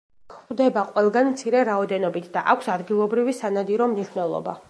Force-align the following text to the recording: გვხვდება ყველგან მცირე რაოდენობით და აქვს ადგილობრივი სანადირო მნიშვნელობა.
გვხვდება 0.33 0.83
ყველგან 0.95 1.29
მცირე 1.33 1.59
რაოდენობით 1.69 2.31
და 2.37 2.45
აქვს 2.55 2.71
ადგილობრივი 2.79 3.39
სანადირო 3.43 3.93
მნიშვნელობა. 3.93 4.59